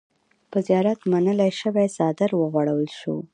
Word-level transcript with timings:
په 0.51 0.57
زيارت 0.67 0.99
منلے 1.11 1.49
شوے 1.59 1.85
څادر 1.95 2.29
اوغوړولے 2.37 2.91
شو۔ 2.99 3.15